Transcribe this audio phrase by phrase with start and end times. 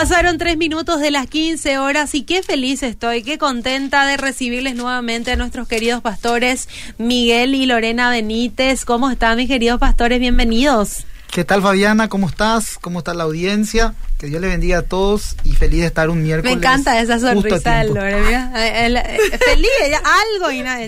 [0.00, 4.74] Pasaron tres minutos de las 15 horas y qué feliz estoy, qué contenta de recibirles
[4.74, 8.86] nuevamente a nuestros queridos pastores Miguel y Lorena Benítez.
[8.86, 10.18] ¿Cómo están mis queridos pastores?
[10.18, 11.04] Bienvenidos.
[11.30, 12.08] ¿Qué tal Fabiana?
[12.08, 12.78] ¿Cómo estás?
[12.80, 13.94] ¿Cómo está la audiencia?
[14.16, 16.50] Que Dios le bendiga a todos y feliz de estar un miércoles.
[16.50, 18.52] Me encanta esa sonrisa de Lorena.
[18.54, 20.80] feliz, ella algo y nada,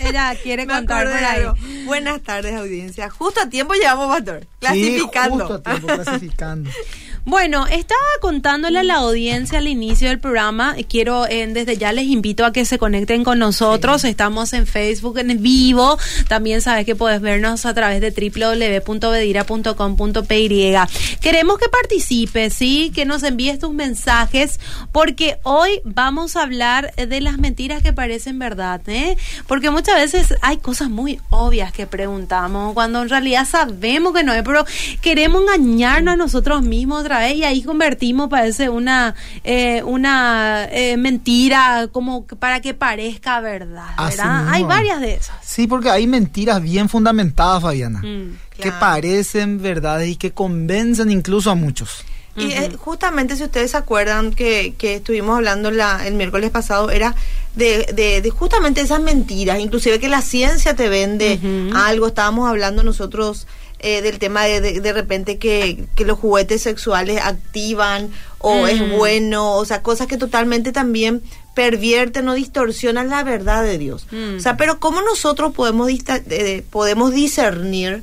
[0.00, 1.84] ella, quiere contar por ahí.
[1.84, 3.10] Buenas tardes audiencia.
[3.10, 4.44] Justo a tiempo llevamos, pastor.
[4.58, 5.36] Clasificando.
[5.36, 6.70] Sí, justo a tiempo, clasificando.
[7.28, 10.76] Bueno, estaba contándole a la audiencia al inicio del programa.
[10.88, 14.04] Quiero, eh, desde ya les invito a que se conecten con nosotros.
[14.04, 15.98] Estamos en Facebook en vivo.
[16.28, 20.76] También sabes que puedes vernos a través de www.bedira.com.py.
[21.20, 22.92] Queremos que participes, ¿sí?
[22.94, 24.60] Que nos envíes tus mensajes,
[24.92, 29.16] porque hoy vamos a hablar de las mentiras que parecen verdad, ¿eh?
[29.48, 34.32] Porque muchas veces hay cosas muy obvias que preguntamos, cuando en realidad sabemos que no
[34.32, 34.64] es, pero
[35.02, 37.02] queremos engañarnos a nosotros mismos
[37.34, 39.14] y ahí convertimos, parece una,
[39.44, 44.48] eh, una eh, mentira como para que parezca verdad, ¿verdad?
[44.48, 45.36] Hay varias de esas.
[45.42, 51.50] Sí, porque hay mentiras bien fundamentadas, Fabiana, mm, que parecen verdades y que convencen incluso
[51.50, 52.04] a muchos.
[52.36, 56.90] Y eh, justamente si ustedes se acuerdan que, que estuvimos hablando la, el miércoles pasado,
[56.90, 57.14] era
[57.54, 61.40] de, de, justamente esas mentiras, inclusive que la ciencia te vende
[61.74, 63.46] algo, estábamos hablando nosotros
[63.86, 68.96] eh, del tema de, de, repente que, que, los juguetes sexuales activan o es mm.
[68.96, 71.22] bueno, o sea, cosas que totalmente también
[71.54, 74.08] pervierten o distorsionan la verdad de Dios.
[74.36, 74.56] O sea, mm.
[74.56, 78.02] pero ¿cómo nosotros podemos, eh, podemos discernir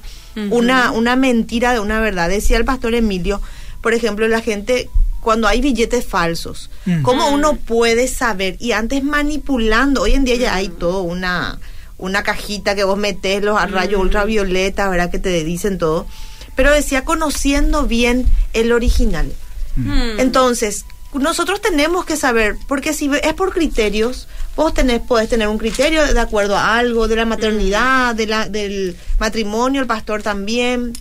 [0.52, 2.30] una, una mentira de una verdad?
[2.30, 3.42] Decía el pastor Emilio,
[3.82, 6.70] por ejemplo, la gente cuando hay billetes falsos,
[7.02, 8.56] ¿cómo uno puede saber?
[8.62, 11.60] Y antes manipulando, hoy en día ya hay todo una
[12.04, 14.04] una cajita que vos metés los rayos mm.
[14.04, 15.10] ultravioleta, ¿verdad?
[15.10, 16.06] Que te dicen todo.
[16.54, 19.32] Pero decía conociendo bien el original.
[19.78, 20.20] Mm.
[20.20, 25.58] Entonces, nosotros tenemos que saber, porque si es por criterios, vos tenés, podés tener un
[25.58, 30.92] criterio de acuerdo a algo, de la maternidad, de la, del matrimonio, el pastor también,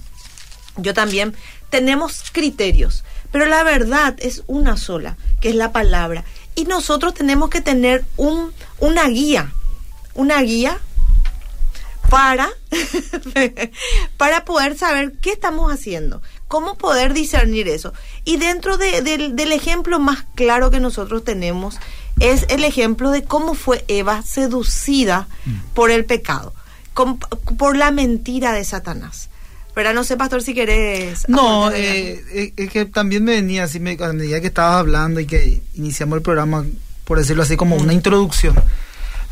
[0.77, 1.35] yo también,
[1.69, 3.03] tenemos criterios,
[3.33, 6.25] pero la verdad es una sola, que es la palabra.
[6.55, 9.53] Y nosotros tenemos que tener un, una guía,
[10.15, 10.79] una guía
[12.12, 12.50] para,
[14.19, 17.95] para poder saber qué estamos haciendo, cómo poder discernir eso.
[18.27, 21.78] Y dentro del ejemplo más claro que nosotros tenemos
[22.21, 25.73] es el ejemplo de cómo fue Eva seducida mm.
[25.73, 26.53] por el pecado,
[27.56, 29.31] por la mentira de Satanás.
[29.75, 31.27] Pero no sé, pastor, si querés.
[31.31, 35.19] No, eh, eh, es que también me venía así, me, a medida que estabas hablando
[35.19, 36.67] y que iniciamos el programa,
[37.05, 38.55] por decirlo así, como una introducción.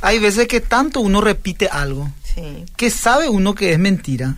[0.00, 2.10] Hay veces que tanto uno repite algo
[2.76, 4.36] que sabe uno que es mentira,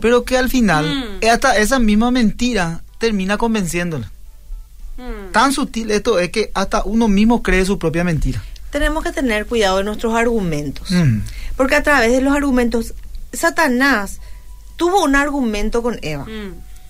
[0.00, 1.26] pero que al final, mm.
[1.28, 4.10] hasta esa misma mentira termina convenciéndola.
[4.96, 5.32] Mm.
[5.32, 8.42] Tan sutil esto es que hasta uno mismo cree su propia mentira.
[8.70, 11.18] Tenemos que tener cuidado de nuestros argumentos, mm.
[11.56, 12.94] porque a través de los argumentos,
[13.32, 14.20] Satanás
[14.76, 16.26] tuvo un argumento con Eva,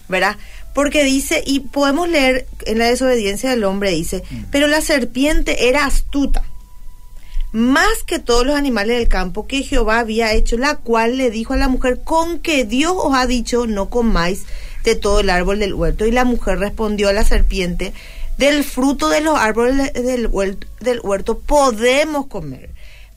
[0.08, 0.36] ¿verdad?
[0.74, 5.84] Porque dice, y podemos leer en la desobediencia del hombre, dice, pero la serpiente era
[5.84, 6.42] astuta
[7.54, 11.52] más que todos los animales del campo que Jehová había hecho, la cual le dijo
[11.52, 14.44] a la mujer, con que Dios os ha dicho, no comáis
[14.82, 16.04] de todo el árbol del huerto.
[16.04, 17.92] Y la mujer respondió a la serpiente,
[18.38, 22.70] del fruto de los árboles del huerto, del huerto podemos comer,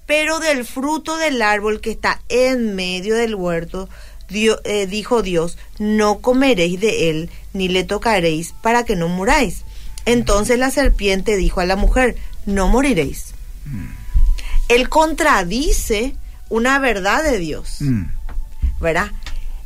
[0.06, 3.90] pero del fruto del árbol que está en medio del huerto,
[4.30, 9.64] eh, dijo Dios, no comeréis de él, ni le tocaréis, para que no muráis.
[10.06, 12.16] Entonces la serpiente dijo a la mujer,
[12.46, 13.34] no moriréis.
[13.66, 13.97] Mm
[14.68, 16.16] él contradice
[16.50, 17.78] una verdad de Dios.
[17.80, 18.06] Mm.
[18.80, 19.12] ¿Verdad?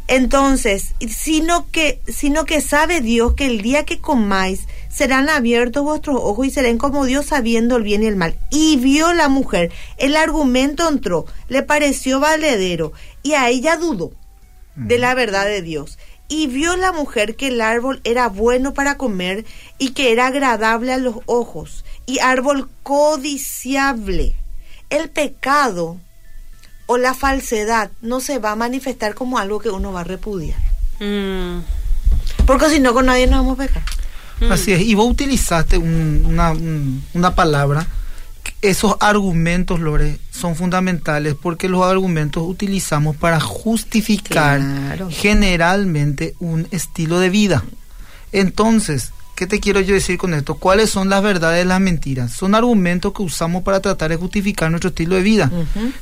[0.08, 6.18] Entonces, sino que, sino que sabe Dios que el día que comáis serán abiertos vuestros
[6.22, 8.36] ojos y serán como Dios sabiendo el bien y el mal.
[8.50, 12.92] Y vio la mujer, el argumento entró, le pareció valedero
[13.24, 14.12] y a ella dudó
[14.76, 15.98] de la verdad de Dios.
[16.28, 19.46] Y vio la mujer que el árbol era bueno para comer
[19.78, 24.36] y que era agradable a los ojos y árbol codiciable
[24.92, 25.98] el pecado
[26.86, 30.60] o la falsedad no se va a manifestar como algo que uno va a repudiar.
[31.00, 31.62] Mm.
[32.46, 33.84] Porque si no, con nadie nos vamos a pecar.
[34.42, 34.52] Mm.
[34.52, 34.82] Así es.
[34.82, 36.54] Y vos utilizaste una,
[37.14, 37.88] una, palabra.
[38.62, 44.62] Esos argumentos, Lore, son fundamentales porque los argumentos utilizamos para justificar
[45.10, 47.64] generalmente un estilo de vida.
[48.34, 50.56] Entonces, ¿Qué te quiero yo decir con esto?
[50.56, 52.32] ¿Cuáles son las verdades y las mentiras?
[52.32, 55.52] Son argumentos que usamos para tratar de justificar nuestro estilo de vida.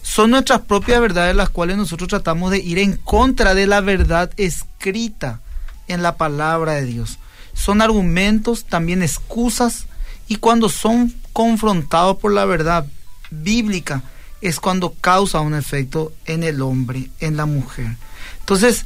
[0.01, 4.31] Son nuestras propias verdades las cuales nosotros tratamos de ir en contra de la verdad
[4.35, 5.39] escrita
[5.87, 7.17] en la palabra de Dios.
[7.53, 9.87] son argumentos, también excusas,
[10.27, 12.85] y cuando son confrontados por la verdad
[13.31, 14.03] bíblica,
[14.41, 17.97] es cuando causa un efecto en el hombre, en la mujer.
[18.39, 18.85] Entonces,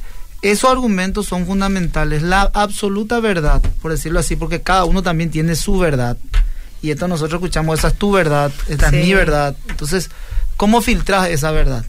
[0.50, 2.22] esos argumentos son fundamentales.
[2.22, 6.18] La absoluta verdad, por decirlo así, porque cada uno también tiene su verdad.
[6.82, 9.56] Y esto nosotros escuchamos, esa es tu verdad, esta es mi verdad.
[9.68, 10.10] Entonces,
[10.58, 11.86] ¿cómo filtras esa verdad?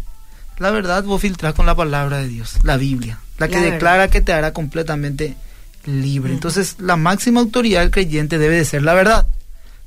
[0.57, 4.21] La verdad vos filtras con la palabra de Dios, la Biblia, la que declara que
[4.21, 5.35] te hará completamente
[5.83, 6.31] libre.
[6.31, 9.27] Entonces, la máxima autoridad del creyente debe de ser la verdad.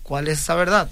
[0.02, 0.90] ¿Cuál es esa verdad?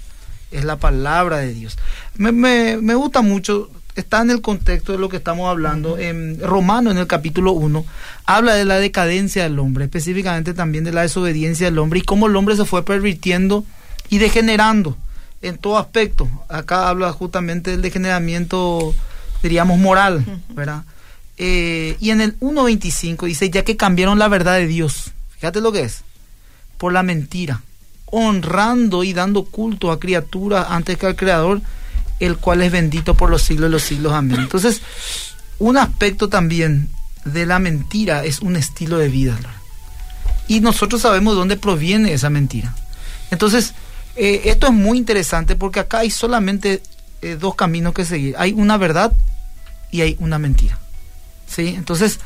[0.49, 1.77] Es la palabra de Dios.
[2.15, 5.97] Me, me, me gusta mucho está en el contexto de lo que estamos hablando.
[5.97, 7.85] En Romano, en el capítulo 1,
[8.25, 12.27] habla de la decadencia del hombre, específicamente también de la desobediencia del hombre y cómo
[12.27, 13.65] el hombre se fue pervirtiendo
[14.09, 14.97] y degenerando
[15.41, 16.29] en todo aspecto.
[16.47, 18.93] Acá habla justamente del degeneramiento,
[19.41, 20.83] diríamos, moral, ¿verdad?
[21.37, 25.71] Eh, y en el 1.25 dice, ya que cambiaron la verdad de Dios, fíjate lo
[25.71, 26.03] que es,
[26.77, 27.61] por la mentira,
[28.05, 31.61] honrando y dando culto a criaturas antes que al Creador,
[32.19, 34.13] el cual es bendito por los siglos de los siglos.
[34.13, 34.39] Amén.
[34.41, 34.81] Entonces,
[35.59, 36.89] un aspecto también
[37.25, 39.37] de la mentira es un estilo de vida.
[40.47, 42.73] Y nosotros sabemos de dónde proviene esa mentira.
[43.31, 43.73] Entonces,
[44.15, 46.81] eh, esto es muy interesante porque acá hay solamente
[47.21, 48.35] eh, dos caminos que seguir.
[48.37, 49.13] Hay una verdad
[49.91, 50.79] y hay una mentira.
[51.47, 51.73] ¿Sí?
[51.77, 52.19] Entonces,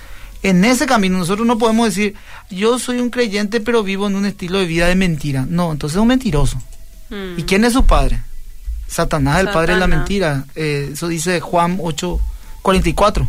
[0.44, 2.16] en ese camino nosotros no podemos decir,
[2.50, 5.46] yo soy un creyente pero vivo en un estilo de vida de mentira.
[5.48, 6.62] No, entonces es un mentiroso.
[7.10, 7.40] Mm.
[7.40, 8.22] ¿Y quién es su padre?
[8.92, 10.44] Satanás, el padre de la mentira.
[10.54, 12.20] Eh, eso dice Juan 8,
[12.62, 13.28] 44.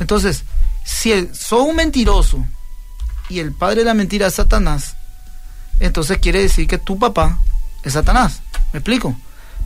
[0.00, 0.42] Entonces,
[0.84, 2.44] si el, sos un mentiroso
[3.28, 4.96] y el padre de la mentira es Satanás,
[5.78, 7.38] entonces quiere decir que tu papá
[7.84, 8.42] es Satanás.
[8.72, 9.16] ¿Me explico?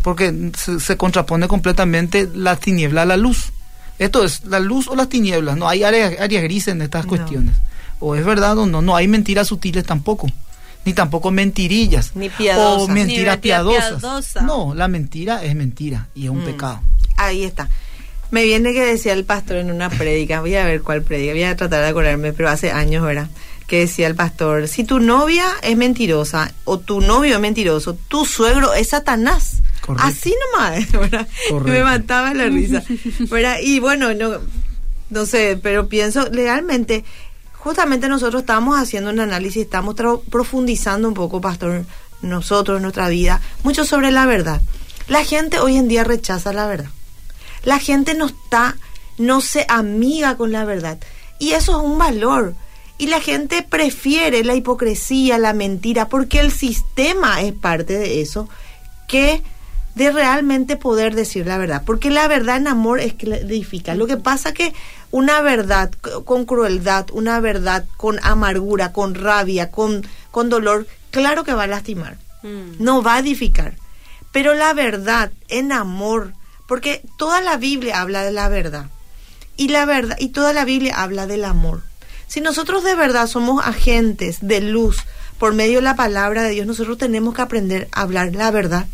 [0.03, 3.53] Porque se, contrapone completamente la tiniebla a la luz.
[3.99, 5.57] Esto es la luz o las tinieblas.
[5.57, 7.57] No hay áreas, grises en estas cuestiones.
[8.01, 8.83] O es verdad o no.
[8.83, 10.29] No hay mentiras sutiles tampoco
[10.85, 12.17] ni tampoco mentirillas.
[12.17, 12.89] Ni piadosas.
[12.89, 14.43] O mentiras piadosas.
[14.43, 16.47] No, la mentira es mentira y es un mm.
[16.47, 16.81] pecado.
[17.17, 17.69] Ahí está.
[18.31, 21.45] Me viene que decía el pastor en una prédica, voy a ver cuál prédica, voy
[21.45, 23.29] a tratar de acordarme, pero hace años, ¿verdad?
[23.67, 28.27] Que decía el pastor, si tu novia es mentirosa o tu novio es mentiroso, tu
[28.27, 29.63] suegro es Satanás.
[29.97, 31.29] Así nomás, ¿verdad?
[31.65, 32.83] Me mataba la risa.
[33.31, 33.57] ¿verdad?
[33.63, 34.41] Y bueno, no,
[35.11, 37.05] no sé, pero pienso, legalmente,
[37.69, 39.95] justamente nosotros estamos haciendo un análisis, estamos
[40.31, 41.85] profundizando un poco, pastor,
[42.23, 44.63] nosotros, nuestra vida, mucho sobre la verdad.
[45.07, 46.89] La gente hoy en día rechaza la verdad.
[47.65, 48.79] La gente no está,
[49.19, 50.99] no se amiga con la verdad.
[51.39, 52.55] Y eso es un valor.
[52.97, 58.49] Y la gente prefiere la hipocresía, la mentira, porque el sistema es parte de eso,
[59.07, 59.43] que
[59.99, 61.83] de realmente poder decir la verdad.
[61.85, 63.97] Porque la verdad en amor es que edifica.
[63.97, 64.73] Lo que pasa que
[65.11, 65.91] una verdad
[66.25, 71.67] con crueldad, una verdad con amargura, con rabia, con, con dolor, claro que va a
[71.67, 72.83] lastimar, mm.
[72.83, 73.75] no va a edificar.
[74.31, 76.33] Pero la verdad en amor,
[76.69, 78.87] porque toda la Biblia habla de la verdad.
[79.57, 81.83] Y la verdad, y toda la Biblia habla del amor.
[82.29, 84.99] Si nosotros de verdad somos agentes de luz
[85.41, 88.87] por medio de la palabra de Dios, nosotros tenemos que aprender a hablar la verdad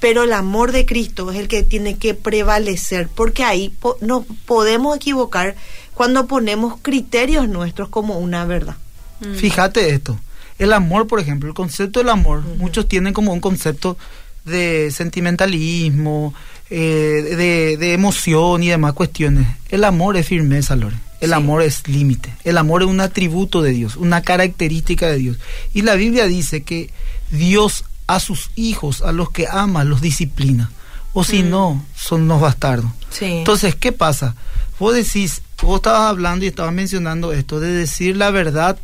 [0.00, 4.96] pero el amor de Cristo es el que tiene que prevalecer, porque ahí no podemos
[4.96, 5.56] equivocar
[5.94, 8.76] cuando ponemos criterios nuestros como una verdad.
[9.20, 9.34] Mm.
[9.34, 10.18] Fíjate esto,
[10.58, 13.96] el amor, por ejemplo, el concepto del amor, muchos tienen como un concepto
[14.44, 16.34] de sentimentalismo,
[16.70, 19.46] eh, de, emoción y demás cuestiones.
[19.68, 20.96] El amor es firmeza, Lore.
[21.20, 22.32] El amor es límite.
[22.44, 25.38] El amor es un atributo de Dios, una característica de Dios.
[25.74, 26.90] Y la Biblia dice que
[27.30, 30.70] Dios a sus hijos, a los que ama, los disciplina.
[31.12, 31.50] O si mm.
[31.50, 32.90] no, son unos bastardos.
[33.20, 34.34] Entonces, ¿qué pasa?
[34.80, 38.78] Vos decís, vos estabas hablando y estabas mencionando esto de decir la verdad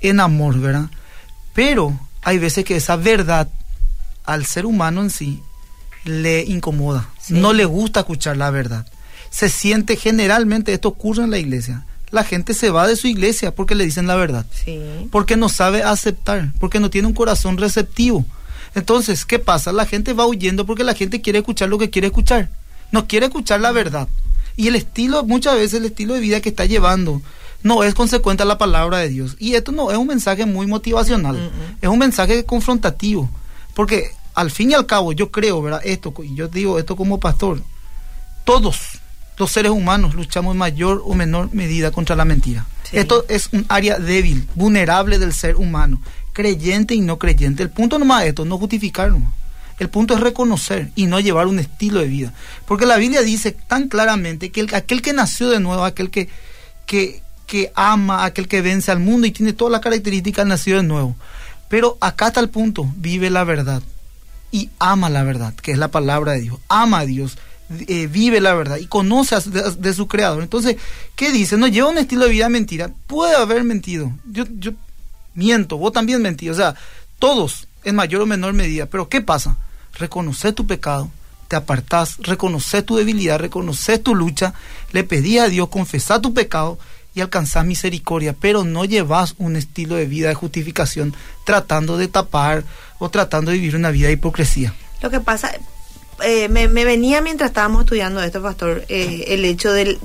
[0.00, 0.88] en amor, ¿verdad?
[1.52, 3.48] Pero hay veces que esa verdad
[4.24, 5.42] al ser humano en sí
[6.04, 8.86] le incomoda, no le gusta escuchar la verdad.
[9.30, 13.54] Se siente generalmente, esto ocurre en la iglesia, la gente se va de su iglesia
[13.54, 14.46] porque le dicen la verdad,
[15.10, 18.24] porque no sabe aceptar, porque no tiene un corazón receptivo.
[18.74, 19.72] Entonces, ¿qué pasa?
[19.72, 22.50] La gente va huyendo porque la gente quiere escuchar lo que quiere escuchar.
[22.92, 24.08] No quiere escuchar la verdad.
[24.56, 27.22] Y el estilo, muchas veces el estilo de vida que está llevando
[27.62, 29.36] no es consecuente a la palabra de Dios.
[29.38, 31.76] Y esto no es un mensaje muy motivacional, mm, mm.
[31.82, 33.28] es un mensaje confrontativo.
[33.74, 35.80] Porque al fin y al cabo, yo creo, ¿verdad?
[35.84, 37.62] Esto, y yo digo esto como pastor,
[38.44, 39.00] todos
[39.36, 42.66] los seres humanos luchamos en mayor o menor medida contra la mentira.
[42.92, 46.00] Esto es un área débil, vulnerable del ser humano
[46.40, 47.62] creyente y no creyente.
[47.62, 49.22] El punto nomás es esto, no justificarnos.
[49.78, 52.32] El punto es reconocer y no llevar un estilo de vida.
[52.66, 56.28] Porque la Biblia dice tan claramente que aquel que nació de nuevo, aquel que,
[56.86, 60.82] que, que ama, aquel que vence al mundo y tiene todas las características nacido de
[60.84, 61.14] nuevo.
[61.68, 63.82] Pero acá está el punto, vive la verdad
[64.52, 66.58] y ama la verdad, que es la palabra de Dios.
[66.68, 67.38] Ama a Dios,
[67.86, 69.36] eh, vive la verdad y conoce
[69.78, 70.42] de, su creador.
[70.42, 70.76] Entonces,
[71.16, 71.56] ¿qué dice?
[71.56, 72.90] No lleva un estilo de vida mentira.
[73.06, 74.12] Puede haber mentido.
[74.30, 74.72] Yo, yo
[75.34, 76.48] miento, vos también mentí.
[76.50, 76.74] O sea,
[77.18, 78.86] todos en mayor o menor medida.
[78.86, 79.56] Pero ¿qué pasa?
[79.98, 81.10] Reconoce tu pecado,
[81.48, 84.54] te apartás, reconoce tu debilidad, reconoce tu lucha,
[84.92, 86.78] le pedí a Dios, confesar tu pecado
[87.14, 92.64] y alcanzar misericordia, pero no llevas un estilo de vida de justificación tratando de tapar
[92.98, 94.74] o tratando de vivir una vida de hipocresía.
[95.02, 95.52] Lo que pasa,
[96.22, 99.98] eh, me, venía mientras estábamos estudiando esto, pastor, eh, el hecho de,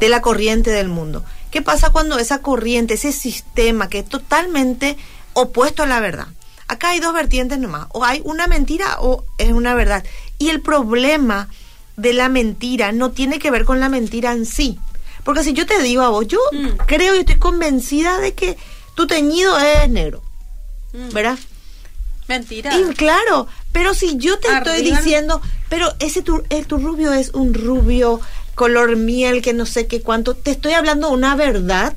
[0.00, 1.24] de la corriente del mundo.
[1.58, 4.96] ¿Qué pasa cuando esa corriente, ese sistema que es totalmente
[5.32, 6.28] opuesto a la verdad?
[6.68, 10.04] Acá hay dos vertientes nomás, o hay una mentira o es una verdad.
[10.38, 11.48] Y el problema
[11.96, 14.78] de la mentira no tiene que ver con la mentira en sí.
[15.24, 16.84] Porque si yo te digo a vos, yo mm.
[16.86, 18.56] creo y estoy convencida de que
[18.94, 20.22] tu teñido es negro,
[20.92, 21.12] mm.
[21.12, 21.40] ¿verdad?
[22.28, 22.78] Mentira.
[22.78, 27.30] Y claro, pero si yo te estoy diciendo, pero ese tu, eh, tu rubio es
[27.30, 28.20] un rubio
[28.58, 31.94] color miel, que no sé qué cuánto, te estoy hablando una verdad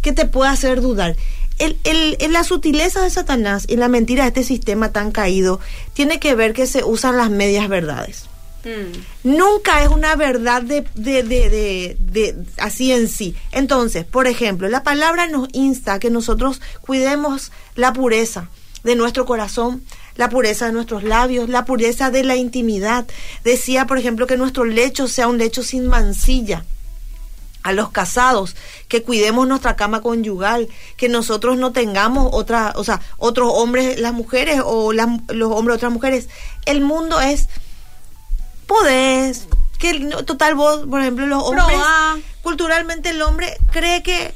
[0.00, 1.16] que te puede hacer dudar.
[1.58, 5.58] El, el, la sutileza de Satanás y la mentira de este sistema tan caído
[5.94, 8.26] tiene que ver que se usan las medias verdades.
[8.64, 9.28] Mm.
[9.36, 13.34] Nunca es una verdad de, de, de, de, así en sí.
[13.50, 18.48] Entonces, por ejemplo, la palabra nos insta a que nosotros cuidemos la pureza
[18.84, 19.82] de nuestro corazón,
[20.18, 23.06] la pureza de nuestros labios, la pureza de la intimidad.
[23.44, 26.64] Decía, por ejemplo, que nuestro lecho sea un lecho sin mancilla.
[27.62, 28.56] A los casados,
[28.88, 34.12] que cuidemos nuestra cama conyugal, que nosotros no tengamos otra, o sea, otros hombres, las
[34.12, 36.28] mujeres o los hombres, otras mujeres.
[36.66, 37.48] El mundo es,
[38.66, 39.46] podés,
[39.78, 41.78] que total vos, por ejemplo, los hombres,
[42.42, 44.34] culturalmente el hombre cree que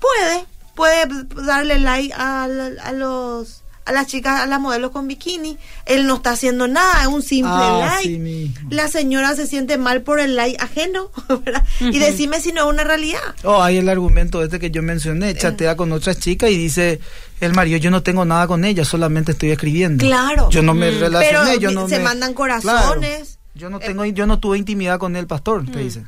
[0.00, 1.06] puede, puede
[1.46, 2.48] darle like a
[2.92, 5.58] los a las chicas, a las modelos con bikini.
[5.84, 8.50] Él no está haciendo nada, es un simple ah, like.
[8.70, 11.10] la señora se siente mal por el like ajeno,
[11.80, 13.20] Y decime si no es una realidad.
[13.42, 15.34] Oh, hay el argumento este que yo mencioné, eh.
[15.34, 17.00] chatea con otras chicas y dice,
[17.40, 20.04] el marido, yo no tengo nada con ella, solamente estoy escribiendo.
[20.04, 20.48] Claro.
[20.50, 21.00] Yo no me mm.
[21.00, 23.38] relacioné, yo no se mandan corazones.
[23.54, 25.82] yo no tengo, yo no tuve intimidad con el pastor, te mm.
[25.82, 26.06] dice.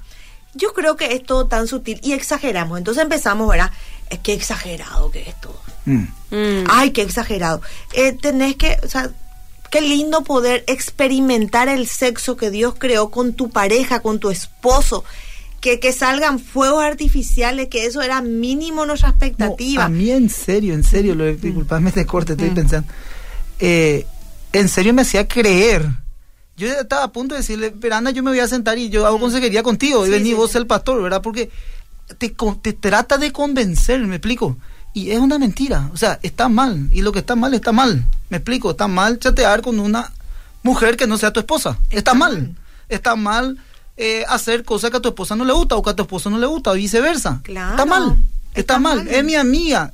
[0.55, 2.79] Yo creo que es todo tan sutil y exageramos.
[2.79, 3.71] Entonces empezamos, ¿verdad?
[4.09, 5.61] Es que exagerado que es todo.
[5.87, 6.05] Mm.
[6.31, 6.65] Mm.
[6.69, 7.63] Ay, qué exagerado.
[7.95, 9.11] Eh, tenés que, o sea,
[9.71, 15.05] qué lindo poder experimentar el sexo que Dios creó con tu pareja, con tu esposo.
[15.61, 19.87] Que, que salgan fuegos artificiales, que eso era mínimo nuestra expectativa.
[19.87, 21.41] a mí en serio, en serio, lo, mm.
[21.41, 22.87] disculpadme este corte, estoy pensando.
[23.59, 24.07] Eh,
[24.53, 25.89] en serio me hacía creer.
[26.57, 29.19] Yo estaba a punto de decirle, pero yo me voy a sentar y yo hago
[29.19, 30.07] consejería contigo.
[30.07, 31.21] y vení vos el pastor, ¿verdad?
[31.21, 31.51] Porque
[32.19, 34.57] te, te trata de convencer, me explico.
[34.97, 36.89] Y es una mentira, o sea, está mal.
[36.91, 38.03] Y lo que está mal, está mal.
[38.31, 40.11] Me explico, está mal chatear con una
[40.63, 41.79] mujer que no sea tu esposa.
[41.91, 42.57] Está, mal.
[42.89, 43.59] Está mal
[43.99, 46.31] eh, hacer cosas que a tu esposa no le gusta o que a tu esposo
[46.31, 47.43] no le gusta o viceversa.
[47.45, 48.17] Está mal.
[48.55, 49.07] Está, mal.
[49.07, 49.93] Es mi amiga.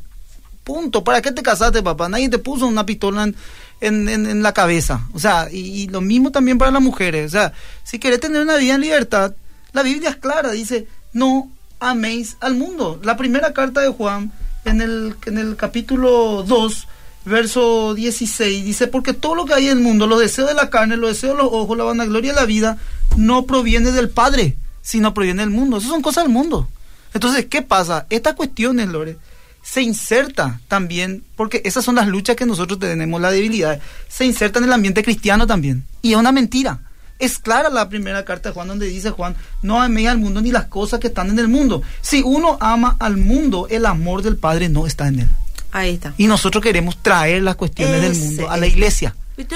[0.63, 1.03] Punto.
[1.03, 2.09] ¿Para qué te casaste, papá?
[2.09, 5.09] Nadie te puso una pistola en, en, la cabeza.
[5.15, 7.27] O sea, y, lo mismo también para las mujeres.
[7.27, 9.35] O sea, si querés tener una vida en libertad,
[9.73, 10.53] la Biblia es clara.
[10.53, 13.01] Dice, no améis al mundo.
[13.03, 14.31] La primera carta de Juan
[14.65, 16.89] en el, en el capítulo 2,
[17.25, 20.71] verso 16, dice, porque todo lo que hay en el mundo, los deseos de la
[20.71, 22.79] carne, los deseos de los ojos, la vanagloria de la vida,
[23.17, 25.79] no proviene del Padre, sino proviene del mundo.
[25.79, 26.69] Esas son cosas del mundo.
[27.15, 28.07] Entonces, ¿qué pasa?
[28.11, 29.19] Estas cuestiones, Lore,
[29.63, 34.59] se inserta también, porque esas son las luchas que nosotros tenemos, la debilidad, se inserta
[34.59, 35.85] en el ambiente cristiano también.
[36.03, 36.81] Y es una mentira.
[37.23, 40.51] Es clara la primera carta de Juan donde dice Juan, no amé al mundo ni
[40.51, 41.81] las cosas que están en el mundo.
[42.01, 45.29] Si uno ama al mundo, el amor del Padre no está en él.
[45.71, 46.15] Ahí está.
[46.19, 49.15] Y nosotros queremos traer las cuestiones del mundo a la iglesia.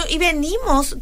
[0.09, 0.97] Y venimos,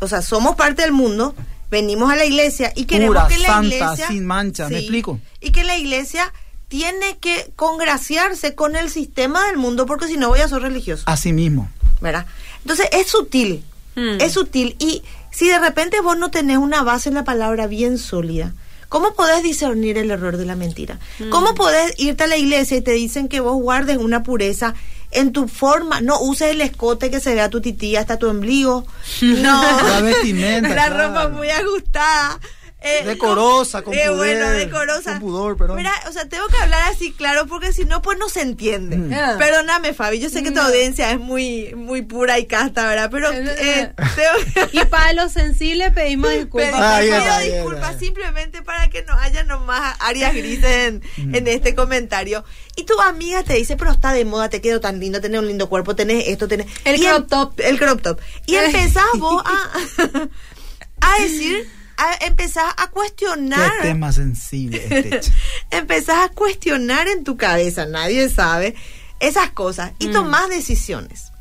[0.00, 1.36] o sea, somos parte del mundo,
[1.70, 5.20] venimos a la iglesia y queremos que la iglesia sin mancha, ¿me explico?
[5.40, 6.32] Y que la iglesia
[6.66, 11.04] tiene que congraciarse con el sistema del mundo porque si no voy a ser religioso.
[11.06, 11.70] Así mismo.
[12.00, 12.26] ¿Verdad?
[12.62, 13.62] Entonces es sutil,
[13.94, 14.20] hmm.
[14.20, 15.02] es sutil y
[15.36, 18.54] si de repente vos no tenés una base en la palabra bien sólida,
[18.88, 20.98] ¿cómo podés discernir el error de la mentira?
[21.18, 21.28] Mm.
[21.28, 24.72] ¿Cómo podés irte a la iglesia y te dicen que vos guardes una pureza
[25.10, 26.00] en tu forma?
[26.00, 28.86] No uses el escote que se vea tu titía hasta tu ombligo.
[29.20, 29.62] No.
[29.62, 30.68] la vestimenta.
[30.74, 32.40] la ropa muy ajustada.
[32.86, 35.12] Eh, decorosa, con, eh, pudor, bueno, decorosa.
[35.12, 35.76] con pudor, perdón.
[35.76, 38.96] Mira, o sea, tengo que hablar así claro porque si no, pues no se entiende.
[38.96, 39.12] Mm.
[39.12, 39.34] Ah.
[39.38, 43.08] Perdóname, Fabi, yo sé que tu audiencia es muy, muy pura y casta, ¿verdad?
[43.10, 44.76] Pero eh, tengo que...
[44.78, 46.70] Y para los sensibles pedimos disculpas.
[46.74, 51.34] Ah, bien, bien, disculpas simplemente para que no haya nomás áreas grises en, Mm.
[51.34, 52.44] en este comentario.
[52.76, 55.46] Y tu amiga te dice, pero está de moda, te quedó tan lindo, tenés un
[55.46, 56.66] lindo cuerpo, tenés esto, tenés...
[56.84, 57.60] El y em- crop top.
[57.60, 58.20] El crop top.
[58.46, 60.28] Y empezás vos a,
[61.00, 63.70] a decir, a, empezás a cuestionar...
[63.82, 65.20] Qué tema sensible este.
[65.70, 68.74] empezás a cuestionar en tu cabeza, nadie sabe,
[69.20, 71.32] esas cosas y tomás decisiones.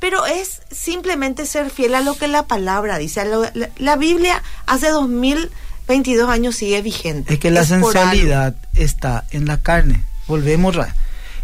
[0.00, 3.20] Pero es simplemente ser fiel a lo que la palabra dice.
[3.20, 7.34] A lo- la, la Biblia hace 2022 años sigue vigente.
[7.34, 7.90] Es que la algo.
[7.90, 10.04] sensualidad está en la carne.
[10.26, 10.76] Volvemos.
[10.76, 10.94] ra-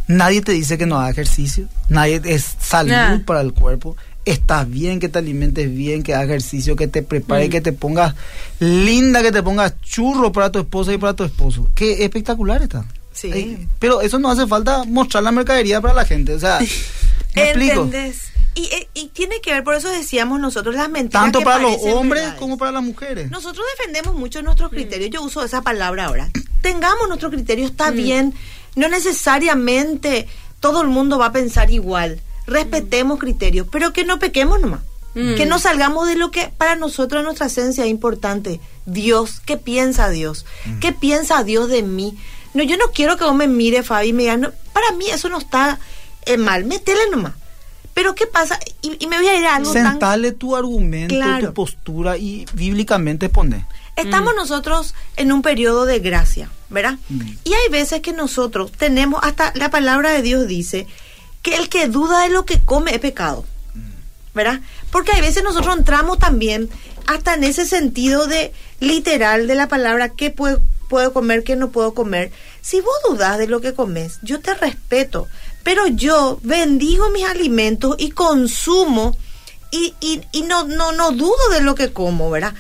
[0.07, 1.67] Nadie te dice que no haga ejercicio.
[1.89, 3.25] Nadie es salud Nah.
[3.25, 3.97] para el cuerpo.
[4.25, 7.51] Está bien que te alimentes bien, que hagas ejercicio, que te prepare, Mm.
[7.51, 8.15] que te pongas
[8.59, 11.69] linda, que te pongas churro para tu esposa y para tu esposo.
[11.75, 12.87] Qué espectacular está.
[13.13, 13.31] Sí.
[13.33, 16.33] Ay, pero eso no hace falta mostrar la mercadería para la gente.
[16.35, 16.59] O sea,
[17.35, 17.91] ¿me explico?
[18.57, 21.25] Y, eh, y tiene que ver, por eso decíamos nosotros las mentiras.
[21.25, 22.41] Tanto que para los hombres verdades.
[22.41, 23.29] como para las mujeres.
[23.31, 25.11] Nosotros defendemos mucho nuestros criterios.
[25.11, 26.31] Yo uso esa palabra ahora.
[26.63, 28.33] Tengamos nuestro criterio, está bien.
[28.77, 30.29] No necesariamente
[30.61, 32.21] todo el mundo va a pensar igual.
[32.47, 34.81] Respetemos criterios, pero que no pequemos nomás.
[35.15, 35.37] Mm.
[35.37, 38.61] Que no salgamos de lo que para nosotros en nuestra esencia es importante.
[38.85, 40.45] Dios, ¿qué piensa Dios?
[40.81, 42.19] ¿Qué piensa Dios de mí?
[42.53, 45.07] No, yo no quiero que vos me mire, Fabi, y me diga, no, para mí
[45.11, 45.79] eso no está
[46.27, 47.33] eh, mal, métele nomás.
[47.95, 48.59] Pero ¿qué pasa?
[48.83, 51.49] Y, y me voy a ir a algo tan Sentale tu argumento, Claro.
[51.49, 53.67] tu postura y bíblicamente pone.
[53.97, 56.99] Estamos nosotros en un periodo de gracia, ¿verdad?
[57.09, 57.21] Mm.
[57.45, 60.89] Y hay veces que nosotros tenemos, hasta la palabra de Dios dice,
[61.45, 63.45] que el que duda de lo que come es pecado,
[64.35, 64.61] ¿verdad?
[64.91, 66.71] Porque hay veces nosotros entramos también
[67.07, 71.71] hasta en ese sentido de literal de la palabra, qué puedo, puedo comer, qué no
[71.71, 72.33] puedo comer.
[72.63, 75.29] Si vos dudas de lo que comes, yo te respeto,
[75.63, 79.15] pero yo bendigo mis alimentos y consumo
[79.71, 82.55] y, y, y no, no, no dudo de lo que como, ¿verdad?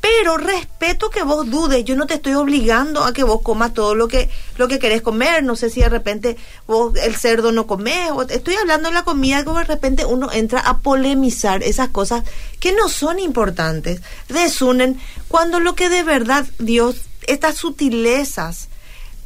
[0.00, 3.94] Pero respeto que vos dudes, yo no te estoy obligando a que vos comas todo
[3.94, 6.36] lo que, lo que querés comer, no sé si de repente
[6.66, 10.60] vos el cerdo no comés, estoy hablando de la comida, como de repente uno entra
[10.60, 12.22] a polemizar esas cosas
[12.60, 18.68] que no son importantes, desunen, cuando lo que de verdad Dios, estas sutilezas,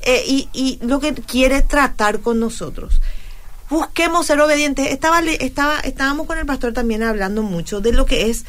[0.04, 3.00] eh, y, y lo que quiere tratar con nosotros.
[3.70, 4.90] Busquemos ser obedientes.
[4.90, 8.44] Estaba, estaba, estábamos con el pastor también hablando mucho de lo que es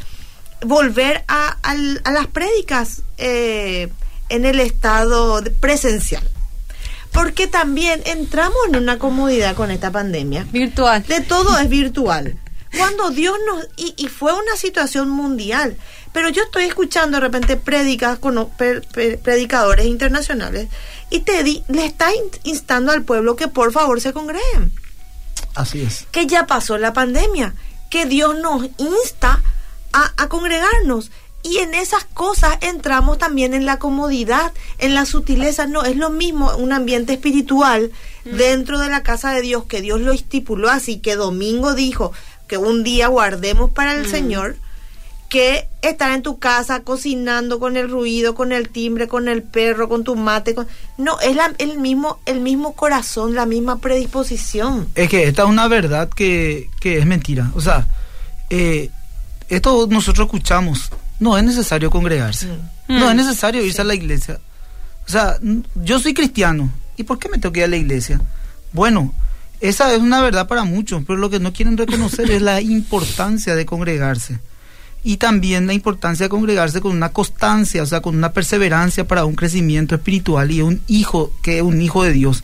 [0.65, 3.89] volver a, al- a las prédicas eh,
[4.29, 6.23] en el estado de- presencial.
[7.11, 10.47] Porque también entramos en una comodidad con esta pandemia.
[10.51, 11.03] Virtual.
[11.05, 12.39] De todo es virtual.
[12.75, 13.67] Cuando Dios nos...
[13.77, 15.77] Y, y fue una situación mundial.
[16.11, 20.69] Pero yo estoy escuchando de repente prédicas con o- pre- pre- predicadores internacionales
[21.11, 24.71] y te di, le está in- instando al pueblo que por favor se congreguen
[25.53, 26.05] Así es.
[26.11, 27.53] que ya pasó la pandemia,
[27.91, 29.41] que Dios nos insta
[29.93, 31.11] a, a congregarnos.
[31.45, 35.67] Y en esas cosas entramos también en la comodidad, en la sutileza.
[35.67, 37.91] No, es lo mismo un ambiente espiritual
[38.23, 42.13] dentro de la casa de Dios, que Dios lo estipuló así, que Domingo dijo
[42.47, 44.55] que un día guardemos para el Señor,
[45.27, 49.89] que estar en tu casa cocinando con el ruido, con el timbre, con el perro,
[49.89, 50.55] con tu mate.
[50.55, 54.87] con- No, es la- el, mismo, el mismo corazón, la misma predisposición.
[54.95, 57.51] Es que esta es una verdad que, que es mentira.
[57.55, 57.87] O sea,
[58.49, 58.89] eh,
[59.55, 60.89] esto nosotros escuchamos.
[61.19, 62.47] No es necesario congregarse.
[62.87, 62.99] Mm.
[62.99, 64.39] No es necesario irse a la iglesia.
[65.07, 65.37] O sea,
[65.75, 66.71] yo soy cristiano.
[66.97, 68.21] ¿Y por qué me tengo que ir a la iglesia?
[68.71, 69.13] Bueno,
[69.59, 73.55] esa es una verdad para muchos, pero lo que no quieren reconocer es la importancia
[73.55, 74.39] de congregarse.
[75.05, 79.25] Y también la importancia de congregarse con una constancia, o sea, con una perseverancia para
[79.25, 82.43] un crecimiento espiritual y un hijo que es un hijo de Dios.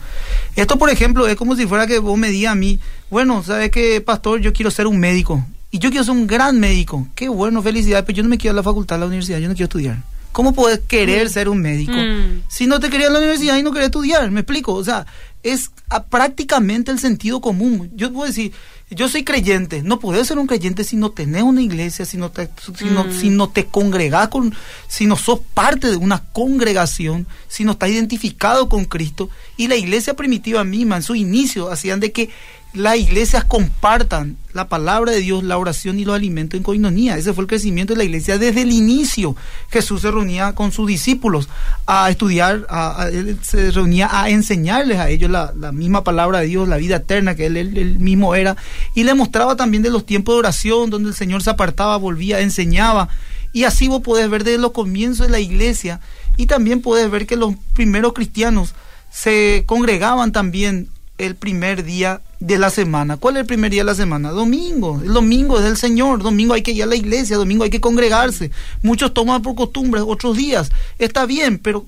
[0.56, 3.72] Esto, por ejemplo, es como si fuera que vos me digas a mí, bueno, ¿sabes
[3.72, 4.41] qué, pastor?
[4.41, 5.45] Yo quiero ser un médico.
[5.72, 7.08] Y yo quiero ser un gran médico.
[7.16, 9.48] Qué bueno, felicidades, pero yo no me quiero a la facultad, a la universidad, yo
[9.48, 9.98] no quiero estudiar.
[10.32, 12.44] ¿Cómo puedes querer ser un médico Mm.
[12.48, 14.30] si no te querías la universidad y no querés estudiar?
[14.32, 14.74] ¿Me explico?
[14.74, 15.06] O sea,
[15.42, 17.90] es a- prácticamente el sentido común.
[17.96, 18.52] Yo puedo decir,
[18.92, 19.82] yo soy creyente.
[19.82, 23.06] No puedes ser un creyente si no tenés una iglesia, si no te, si no,
[23.06, 23.12] Mm.
[23.12, 24.54] si no te congregás con,
[24.88, 29.30] si no sos parte de una congregación, si no estás identificado con Cristo.
[29.58, 32.30] Y la iglesia primitiva misma, en su inicio, hacían de que
[32.74, 37.18] las iglesias compartan la palabra de Dios, la oración y los alimentos en coinonía.
[37.18, 39.36] Ese fue el crecimiento de la iglesia desde el inicio.
[39.72, 41.50] Jesús se reunía con sus discípulos
[41.88, 46.68] a estudiar, a- él se reunía a enseñarles a ellos la, misma palabra de Dios,
[46.68, 48.56] la vida eterna que él, él- él mismo era.
[48.94, 52.40] Y le mostraba también de los tiempos de oración, donde el Señor se apartaba, volvía,
[52.40, 53.10] enseñaba.
[53.52, 56.02] Y así vos podés ver desde los comienzos de la iglesia
[56.38, 58.76] y también podés ver que los primeros cristianos
[59.12, 63.17] se congregaban también el primer día de la semana.
[63.17, 64.32] ¿Cuál es el primer día de la semana?
[64.32, 65.02] Domingo.
[65.04, 66.23] El domingo es del Señor.
[66.23, 67.38] Domingo hay que ir a la iglesia.
[67.38, 68.52] Domingo hay que congregarse.
[68.82, 70.71] Muchos toman por costumbre otros días.
[70.97, 71.86] Está bien, pero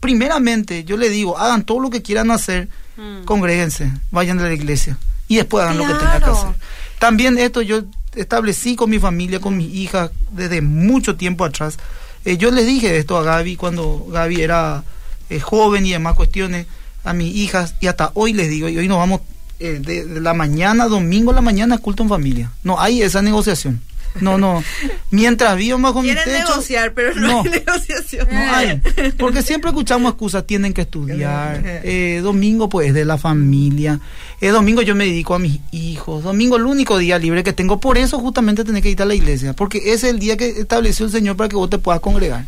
[0.00, 2.68] primeramente yo le digo, hagan todo lo que quieran hacer.
[2.96, 3.24] Mm.
[3.24, 4.98] Congréguense, vayan a la iglesia.
[5.28, 6.50] Y después hagan lo que tengan que hacer.
[6.98, 7.82] También esto yo
[8.14, 11.78] establecí con mi familia, con mi hija, desde mucho tiempo atrás.
[12.24, 14.84] Eh, yo les dije esto a Gaby cuando Gaby era
[15.30, 16.66] eh, joven y demás cuestiones
[17.04, 19.22] a mis hijas y hasta hoy les digo, y hoy nos vamos
[19.62, 22.50] eh, de, la mañana, domingo a la mañana, culto en familia.
[22.64, 23.80] No hay esa negociación.
[24.20, 24.62] No, no.
[25.10, 26.30] Mientras vivo bajo mi techo.
[26.30, 28.28] negociar, pero no, hay negociación.
[28.30, 28.82] No hay.
[29.16, 31.62] Porque siempre escuchamos excusas, tienen que estudiar.
[31.64, 34.00] Eh, domingo, pues, de la familia.
[34.40, 36.24] Eh, domingo yo me dedico a mis hijos.
[36.24, 37.80] Domingo el único día libre que tengo.
[37.80, 39.54] Por eso justamente tenés que ir a la iglesia.
[39.54, 42.44] Porque ese es el día que estableció el Señor para que vos te puedas congregar.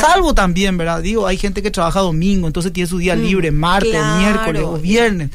[0.00, 1.00] Salvo también, ¿verdad?
[1.00, 4.78] Digo, hay gente que trabaja domingo, entonces tiene su día mm, libre, martes, miércoles o
[4.78, 5.30] viernes.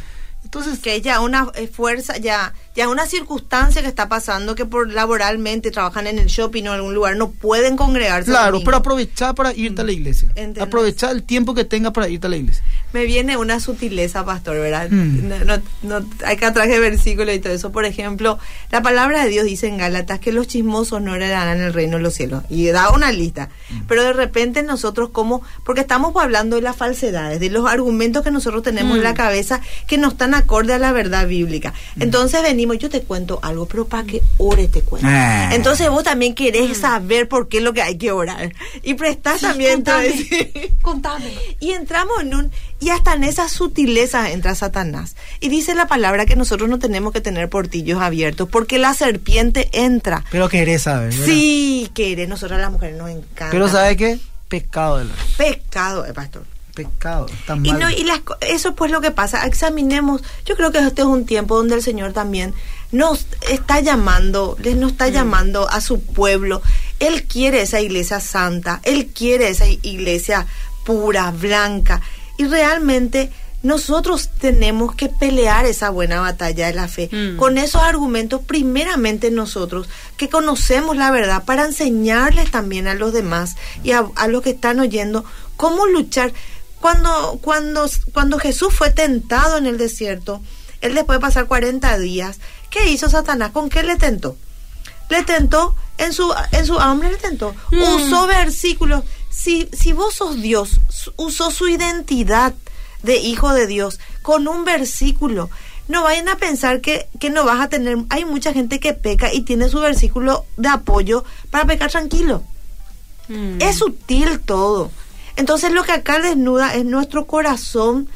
[0.49, 4.91] Entonces, que ya una eh, fuerza, ya, ya una circunstancia que está pasando que por
[4.91, 8.31] laboralmente trabajan en el shopping o en algún lugar no pueden congregarse.
[8.31, 10.33] Claro, pero aprovechar para irte a la iglesia.
[10.59, 12.63] Aprovechar el tiempo que tenga para irte a la iglesia.
[12.91, 14.89] Me viene una sutileza, pastor, ¿verdad?
[14.89, 15.45] Mm.
[15.45, 17.71] No, no, hay que atraje versículos y todo eso.
[17.71, 18.39] Por ejemplo,
[18.71, 22.03] la palabra de Dios dice en Gálatas que los chismosos no heredarán el reino de
[22.03, 22.43] los cielos.
[22.49, 23.49] Y da una lista.
[23.69, 23.81] Mm.
[23.87, 28.31] Pero de repente nosotros como, porque estamos hablando de las falsedades, de los argumentos que
[28.31, 29.17] nosotros tenemos en la mm.
[29.17, 31.73] cabeza que no están acorde a la verdad bíblica.
[31.99, 35.07] Entonces venimos, yo te cuento algo, pero para que ore te cuento.
[35.09, 35.49] Ah.
[35.53, 38.53] Entonces vos también querés saber por qué es lo que hay que orar.
[38.83, 39.83] Y prestás también...
[39.83, 40.71] Contame.
[40.81, 41.33] contame.
[41.59, 45.15] Y entramos en un y hasta en esa sutileza entra Satanás.
[45.39, 49.69] Y dice la palabra que nosotros no tenemos que tener portillos abiertos porque la serpiente
[49.73, 50.23] entra.
[50.31, 51.13] Pero querés saber.
[51.13, 52.29] Sí, querés.
[52.29, 53.49] Nosotros las mujeres nos encanta.
[53.51, 54.19] Pero ¿sabe qué?
[54.47, 54.97] Pecado.
[54.97, 55.13] De la...
[55.37, 56.45] Pecado, eh, pastor.
[56.73, 57.25] Pecado.
[57.45, 59.45] Tan y, no, y las, eso pues lo que pasa.
[59.45, 60.21] Examinemos.
[60.45, 62.53] Yo creo que este es un tiempo donde el Señor también
[62.91, 65.11] nos está llamando, les nos está mm.
[65.11, 66.61] llamando a su pueblo.
[66.99, 68.79] Él quiere esa iglesia santa.
[68.83, 70.47] Él quiere esa iglesia
[70.83, 72.01] pura, blanca.
[72.39, 73.29] Y realmente
[73.63, 77.35] nosotros tenemos que pelear esa buena batalla de la fe mm.
[77.37, 83.57] con esos argumentos primeramente nosotros que conocemos la verdad para enseñarles también a los demás
[83.83, 85.25] y a, los que están oyendo
[85.57, 86.31] cómo luchar
[86.79, 90.41] cuando cuando cuando Jesús fue tentado en el desierto
[90.79, 93.51] él después de pasar 40 días ¿qué hizo Satanás?
[93.51, 94.37] ¿con qué le tentó?
[95.09, 97.81] le tentó en su en su hambre le tentó mm.
[97.81, 99.03] usó versículos
[99.39, 100.81] si, si vos sos Dios,
[101.15, 102.53] usó su identidad
[103.03, 105.49] de hijo de Dios con un versículo.
[105.87, 107.97] No vayan a pensar que, que no vas a tener...
[108.09, 112.43] Hay mucha gente que peca y tiene su versículo de apoyo para pecar tranquilo.
[113.29, 113.61] Mm.
[113.61, 114.91] Es sutil todo.
[115.37, 118.09] Entonces lo que acá desnuda es nuestro corazón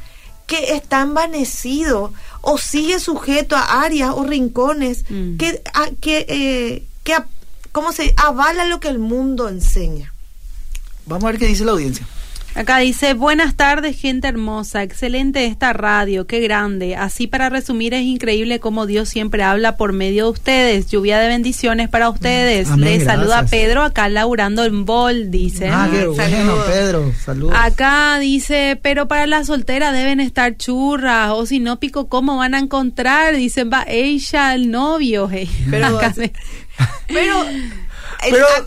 [0.46, 5.38] que está envanecido o sigue sujeto a áreas o rincones mm.
[5.38, 5.62] que,
[6.02, 7.16] que, eh, que
[7.72, 10.13] ¿cómo se avala lo que el mundo enseña.
[11.06, 12.06] Vamos a ver qué dice la audiencia.
[12.56, 16.94] Acá dice, buenas tardes, gente hermosa, excelente esta radio, qué grande.
[16.94, 20.86] Así para resumir, es increíble cómo Dios siempre habla por medio de ustedes.
[20.86, 22.70] Lluvia de bendiciones para ustedes.
[22.76, 25.68] Les saluda Pedro, acá laburando en Bol, dice.
[25.68, 27.56] Ah, qué bueno, Pedro, saludos.
[27.58, 32.54] Acá dice, pero para la soltera deben estar churras, o si no, pico, ¿cómo van
[32.54, 33.34] a encontrar?
[33.34, 35.28] Dicen, va ella, el novio.
[35.70, 35.98] Pero,
[37.08, 37.44] pero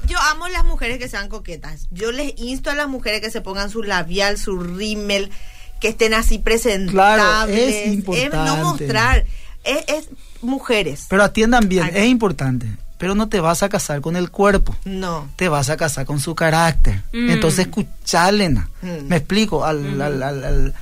[0.07, 1.88] yo amo las mujeres que sean coquetas.
[1.91, 5.31] Yo les insto a las mujeres que se pongan su labial, su rímel,
[5.79, 6.93] que estén así presentables.
[6.93, 8.38] Claro, es importante.
[8.38, 9.25] no mostrar.
[9.63, 10.10] Es,
[10.41, 11.05] mujeres.
[11.10, 12.67] Pero atiendan bien, es importante.
[12.97, 14.75] Pero no te vas a casar con el cuerpo.
[14.86, 15.29] No.
[15.36, 17.03] Te vas a casar con su carácter.
[17.13, 17.29] Mm.
[17.29, 18.49] Entonces, escucharle.
[18.49, 18.63] Mm.
[19.07, 19.65] Me explico.
[19.65, 20.73] Al, al, al,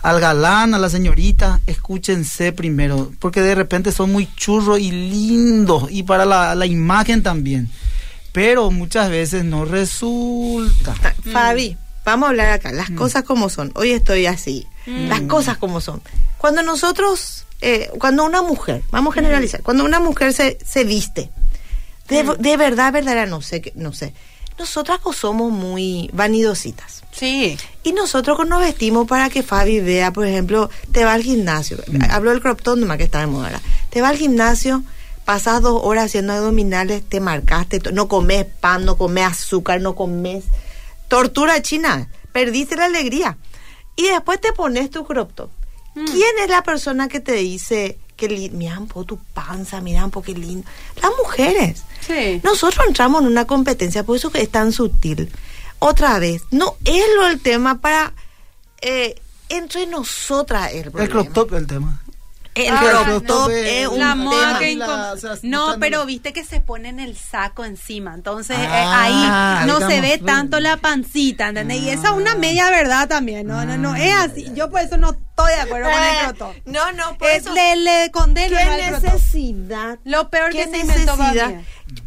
[0.00, 3.12] al, galán, a la señorita, escúchense primero.
[3.18, 5.90] Porque de repente son muy churros y lindos.
[5.90, 7.68] Y para la, la imagen también
[8.38, 10.94] pero muchas veces no resulta.
[11.02, 12.94] Ah, Fabi, vamos a hablar acá, las mm.
[12.94, 13.72] cosas como son.
[13.74, 15.08] Hoy estoy así, mm.
[15.08, 16.00] las cosas como son.
[16.36, 21.32] Cuando nosotros, eh, cuando una mujer, vamos a generalizar, cuando una mujer se, se viste,
[22.06, 22.36] de, mm.
[22.38, 24.14] de verdad, verdad, no sé, no sé.
[24.56, 27.02] Nosotras somos muy vanidositas.
[27.10, 27.58] Sí.
[27.82, 31.78] Y nosotros nos vestimos para que Fabi vea, por ejemplo, te va al gimnasio.
[32.08, 34.84] Hablo del crop top, que está de moda Te va al gimnasio,
[35.28, 40.44] pasas dos horas haciendo abdominales, te marcaste, no comes pan, no comes azúcar, no comes
[41.08, 43.36] tortura china, perdiste la alegría.
[43.94, 45.50] Y después te pones tu crop top.
[45.94, 46.04] Mm.
[46.06, 50.02] ¿Quién es la persona que te dice qué lindo, mira un poco tu panza, mira
[50.02, 50.66] un poco qué lindo.
[51.02, 51.82] Las mujeres.
[52.00, 52.40] Sí.
[52.42, 55.30] Nosotros entramos en una competencia, por eso que es tan sutil.
[55.78, 58.14] Otra vez, no es lo el tema para
[58.80, 61.12] eh, entre nosotras el El problema.
[61.12, 62.00] crop top es el tema.
[62.66, 62.80] El Ah,
[63.24, 66.44] crop eh, es un la moda que La- incom- o sea, no pero viste que
[66.44, 69.02] se ponen el saco encima entonces eh, Ah,
[69.60, 71.80] ahí no digamos, se ve tanto la pancita ¿entendés?
[71.82, 74.96] y esa es una media verdad también no no no es así yo por eso
[74.96, 76.54] no estoy de acuerdo con el Eh, top.
[76.64, 77.54] No, no, por Es- eso.
[77.54, 79.98] le, le condeno ¿Qué al necesidad?
[80.04, 81.16] Lo peor ¿Qué que se inventó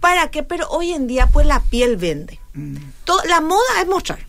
[0.02, 0.44] para qué?
[0.44, 2.40] Pero hoy en día, pues la piel vende.
[2.54, 2.76] Mm.
[3.06, 4.20] Todo- la moda es mostrar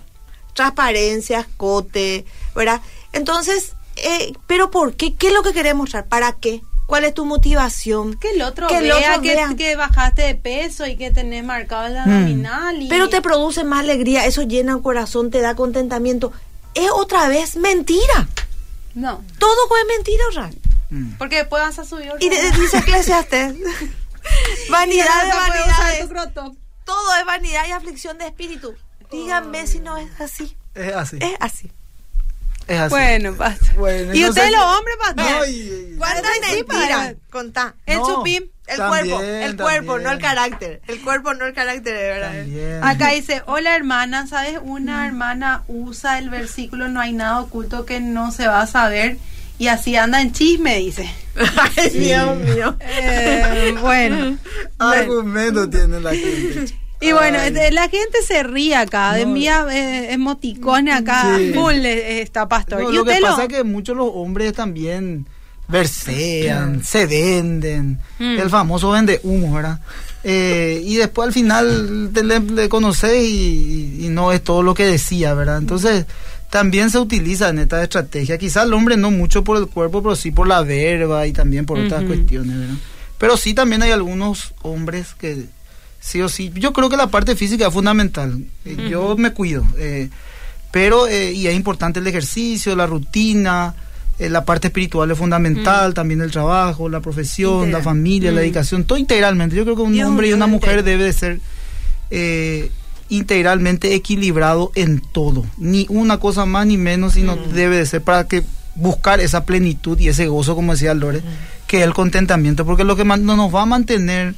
[0.55, 2.81] transparencia, escote, ¿verdad?
[3.13, 5.15] Entonces, eh, ¿pero por qué?
[5.15, 6.07] ¿Qué es lo que querés mostrar?
[6.07, 6.63] ¿Para qué?
[6.87, 8.19] ¿Cuál es tu motivación?
[8.19, 9.55] que el otro Que el vea otro que, vea.
[9.57, 13.81] que bajaste de peso y que tenés marcado el abdominal y Pero te produce más
[13.81, 16.33] alegría, eso llena el corazón, te da contentamiento.
[16.75, 18.29] Es otra vez mentira.
[18.95, 20.55] no Todo es mentira, Ran.
[20.91, 21.15] Mm.
[21.17, 23.55] porque después vas a subir Y de- dice Eclesiastes.
[24.71, 26.09] vanidad de vanidades.
[26.09, 26.45] vanidades
[26.85, 28.75] Todo es vanidad y aflicción de espíritu.
[29.11, 30.57] Díganme si no es así.
[30.75, 31.19] Es así.
[31.21, 31.71] Es así.
[32.69, 32.91] Es así.
[32.91, 36.65] bueno pastor Bueno, y no ustedes sé los hombres pastor No, y- y- ¿Cuántas Sí,
[36.69, 37.15] mentiras?
[37.31, 37.75] Contá.
[37.87, 38.07] el No.
[38.07, 40.03] chupín El También, cuerpo, el cuerpo, también.
[40.05, 40.81] no el carácter.
[40.87, 42.33] El cuerpo, no el carácter, de verdad.
[42.33, 42.85] También.
[42.85, 44.59] Acá dice, hola hermana, ¿sabes?
[44.63, 49.17] Una hermana usa el versículo no hay nada oculto que no se va a saber
[49.59, 51.11] y así anda en chisme, dice.
[51.77, 52.77] Ay, Dios mío.
[52.81, 54.39] Eh, bueno.
[54.79, 56.75] Argumento tiene la gente.
[57.03, 57.49] Y bueno, Ay.
[57.49, 59.17] este, la gente se ríe acá, No.
[59.19, 61.53] envía eh, emoticones acá, Sí.
[61.53, 62.83] full eh, está pastor.
[62.83, 63.43] No, y lo que pasa lo...
[63.43, 65.27] es que muchos los hombres también
[65.69, 68.39] versean, se venden, Mm.
[68.39, 69.81] el famoso vende humo, ¿verdad?
[70.25, 74.75] Eh, y después al final te le, le conoces y, y no es todo lo
[74.75, 75.59] que decía, ¿verdad?
[75.59, 76.07] Entonces
[76.51, 78.39] también se utiliza en esta estrategia.
[78.39, 81.67] Quizá el hombre no mucho por el cuerpo, pero sí por la verba y también
[81.67, 82.75] por otras cuestiones, ¿verdad?
[83.19, 85.47] Pero sí también hay algunos hombres que
[86.03, 88.45] sí o sí, yo creo que la parte física es fundamental.
[88.65, 89.65] Eh, Yo me cuido.
[89.79, 90.11] eh,
[90.73, 93.75] pero, eh, y es importante el ejercicio, la rutina,
[94.19, 97.73] eh, la parte espiritual es fundamental, también el trabajo, la profesión, Integral.
[97.73, 99.55] la familia, la dedicación, todo integralmente.
[99.55, 101.41] Yo creo que un Dios hombre y una mujer debe de ser
[102.11, 102.71] eh,
[103.11, 105.45] integralmente equilibrado en todo.
[105.59, 108.43] Ni una cosa más ni menos, sino debe de ser para que
[108.75, 111.21] buscar esa plenitud y ese gozo, como decía Lore,
[111.67, 114.35] que es el contentamiento, porque lo que no nos va a mantener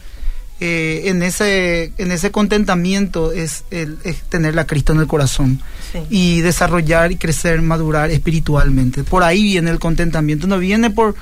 [0.61, 5.61] eh, en ese en ese contentamiento es, el, es tener a Cristo en el corazón
[5.93, 5.99] Sí.
[6.11, 9.05] y desarrollar y crecer, madurar espiritualmente.
[9.05, 11.15] Por ahí viene el contentamiento, no viene por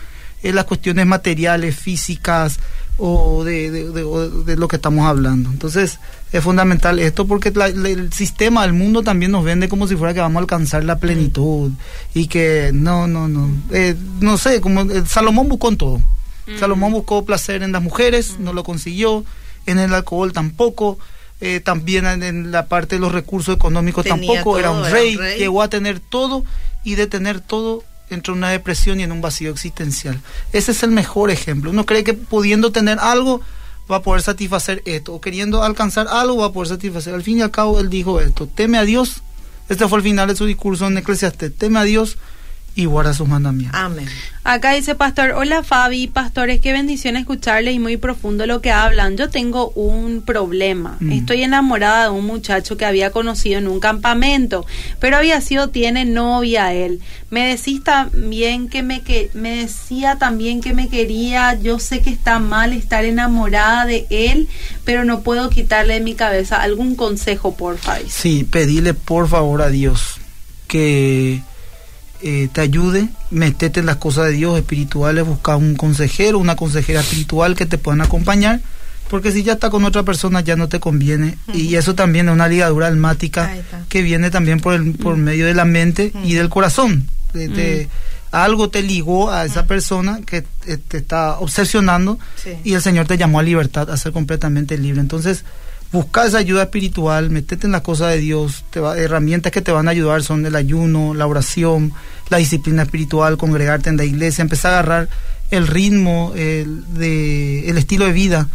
[0.42, 2.58] eh, las cuestiones materiales, físicas
[2.98, 5.50] o de, de- de- o de lo que estamos hablando.
[5.50, 5.98] Entonces
[6.32, 9.96] es fundamental esto porque la- la- el sistema, el mundo también nos vende como si
[9.96, 11.70] fuera que vamos a alcanzar la plenitud
[12.14, 13.50] y que no, no, no.
[13.72, 16.00] Eh, no sé, como eh, Salomón buscó en todo.
[16.58, 19.24] Salomón buscó placer en las mujeres, no lo consiguió,
[19.66, 20.98] en el alcohol tampoco,
[21.40, 25.16] eh, también en, la parte de los recursos económicos Tenía tampoco, era un era rey,
[25.16, 25.38] un rey.
[25.38, 26.44] llegó a tener todo
[26.84, 30.20] y de tener todo entró en una depresión y en un vacío existencial.
[30.52, 31.70] Ese es el mejor ejemplo.
[31.70, 33.40] Uno cree que pudiendo tener algo
[33.90, 37.14] va a poder satisfacer esto, o queriendo alcanzar algo va a poder satisfacer.
[37.14, 39.22] Al fin y al cabo él dijo esto, teme a Dios,
[39.68, 42.18] este fue el final de su discurso en Eclesiastes, teme a Dios
[42.74, 43.78] y guarda sus mandamientos.
[43.78, 44.08] Amén.
[44.44, 49.16] Acá dice Pastor, hola Fabi, pastores, qué bendición escucharle y muy profundo lo que hablan.
[49.16, 50.96] Yo tengo un problema.
[50.98, 51.12] Mm.
[51.12, 54.66] Estoy enamorada de un muchacho que había conocido en un campamento,
[54.98, 57.00] pero había sido, tiene novia él.
[57.30, 61.54] Me decís también que me que me decía también que me quería.
[61.54, 64.48] Yo sé que está mal estar enamorada de él,
[64.84, 68.08] pero no puedo quitarle de mi cabeza algún consejo, por Fabi.
[68.08, 70.20] Sí, pedile por favor a Dios
[70.66, 71.42] que
[72.22, 77.00] eh, te ayude, metete en las cosas de Dios espirituales, busca un consejero, una consejera
[77.00, 78.60] espiritual que te puedan acompañar,
[79.10, 81.36] porque si ya está con otra persona ya no te conviene.
[81.52, 83.54] Y eso también es una ligadura almática
[83.88, 87.08] que viene también por, el, por medio de la mente y del corazón.
[87.34, 87.88] De- de-
[88.30, 90.42] algo te ligó a esa persona que
[90.88, 92.50] te está obsesionando Sí.
[92.64, 95.02] y el Señor te llamó a libertad, a ser completamente libre.
[95.02, 95.44] Entonces,
[95.92, 99.72] busca esa ayuda espiritual, metete en las cosas de Dios, te va- herramientas que te
[99.72, 101.92] van a ayudar son el ayuno, la oración,
[102.30, 105.08] la disciplina espiritual, congregarte en la iglesia, empezar a agarrar
[105.50, 108.48] el ritmo, el, de, el estilo de vida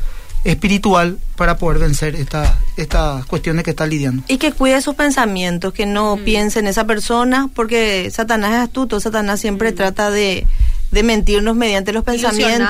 [0.43, 4.23] espiritual para poder vencer esta- estas cuestiones que estás lidiando.
[4.27, 8.99] Y que cuide sus pensamientos, que no piense en esa persona, porque Satanás es astuto,
[8.99, 10.47] Satanás siempre trata de,
[10.91, 12.69] de mentirnos mediante los pensamientos.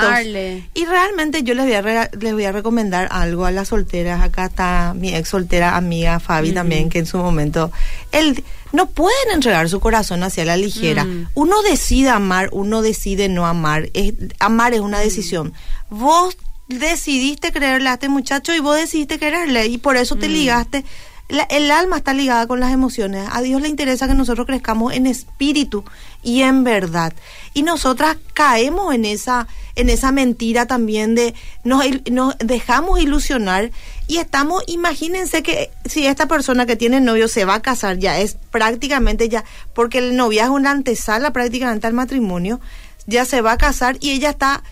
[0.74, 4.20] Y realmente yo les voy, a re- les voy a recomendar algo a las solteras.
[4.22, 7.70] Acá está mi ex soltera amiga Fabi también, que en su momento,
[8.12, 11.04] él no pueden entregar su corazón hacia la ligera.
[11.04, 11.28] Mm.
[11.34, 13.88] Uno decide amar, uno decide no amar.
[13.94, 15.52] Es- amar es una decisión.
[15.88, 20.84] Vos decidiste creerle a este muchacho y vos decidiste quererle y por eso te ligaste.
[21.28, 23.28] La- el alma está ligada con las emociones.
[23.30, 25.84] A Dios le interesa que nosotros crezcamos en espíritu
[26.22, 27.12] y en verdad.
[27.52, 33.70] Y nosotras caemos en esa, en esa mentira también de nos, nos dejamos ilusionar
[34.06, 38.18] y estamos, imagínense que si esta persona que tiene novio se va a casar ya
[38.18, 42.58] es prácticamente ya, porque el noviazgo es una antesala prácticamente al matrimonio,
[43.06, 44.62] ya se va a casar y ella está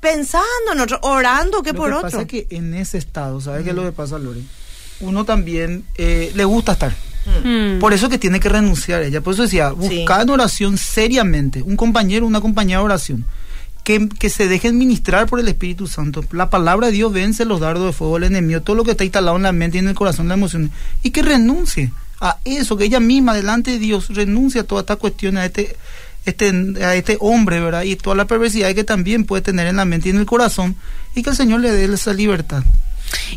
[0.00, 2.10] pensando en otro, orando que lo por que otro.
[2.10, 4.42] pasa es que en ese estado, ¿sabes qué es lo que pasa, Lore?
[5.00, 6.94] Uno también eh, le gusta estar.
[7.44, 7.78] Mm.
[7.78, 9.20] Por eso que tiene que renunciar ella.
[9.20, 13.24] Por eso decía, buscar en oración seriamente, un compañero, una compañera de oración,
[13.84, 16.24] que, que se dejen ministrar por el Espíritu Santo.
[16.32, 19.04] La palabra de Dios vence los dardos de fuego del enemigo, todo lo que está
[19.04, 20.70] instalado en la mente y en el corazón, las emociones,
[21.02, 24.96] y que renuncie a eso, que ella misma, delante de Dios, renuncie a todas estas
[24.96, 25.76] cuestiones, a este,
[26.24, 27.82] este, a este hombre, ¿verdad?
[27.82, 30.76] Y toda la perversidad que también puede tener en la mente y en el corazón,
[31.14, 32.64] y que el Señor le dé esa libertad.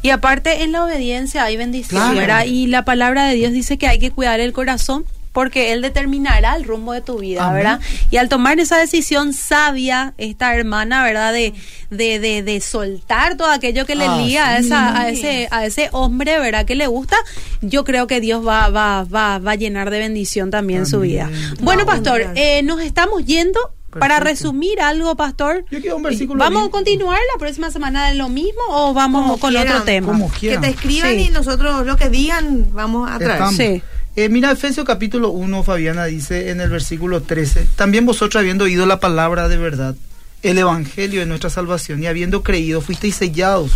[0.01, 2.17] Y aparte en la obediencia hay bendición, Claro.
[2.17, 2.45] ¿verdad?
[2.45, 6.55] Y la palabra de Dios dice que hay que cuidar el corazón porque Él determinará
[6.55, 7.57] el rumbo de tu vida, Amén.
[7.57, 7.79] ¿verdad?
[8.09, 11.31] Y al tomar esa decisión sabia, esta hermana, ¿verdad?
[11.31, 11.53] De,
[11.91, 15.19] de, de, de soltar todo aquello que le liga a, esa, a, es.
[15.19, 16.65] ese, a ese hombre, ¿verdad?
[16.65, 17.15] Que le gusta,
[17.61, 21.29] yo creo que Dios va, va, va, va a llenar de bendición también su vida.
[21.61, 23.59] Bueno, pastor, eh, nos estamos yendo.
[23.91, 24.23] Para Perfecto.
[24.45, 28.29] resumir algo, pastor, Yo quiero un versículo ¿vamos a continuar la próxima semana de lo
[28.29, 30.07] mismo o vamos Como con quieran, otro tema?
[30.07, 31.21] como que te escriban Sí.
[31.21, 33.43] y nosotros lo que digan vamos a traer.
[33.55, 33.81] Sí.
[34.15, 38.85] Eh, mira, Efesios capítulo 1, Fabiana dice en el versículo 13, también vosotros habiendo oído
[38.85, 39.95] la palabra de verdad,
[40.43, 43.71] el evangelio de nuestra salvación, y habiendo creído, fuisteis sellados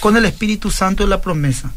[0.00, 1.72] con el Espíritu Santo de la promesa,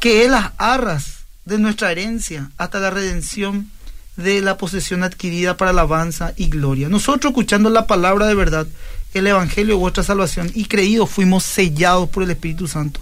[0.00, 3.70] que es las arras de nuestra herencia hasta la redención
[4.16, 6.88] de la posesión adquirida para alabanza y gloria.
[6.88, 8.66] Nosotros escuchando la palabra de verdad,
[9.12, 13.00] el evangelio vuestra salvación y creído, fuimos sellados por el Espíritu Santo.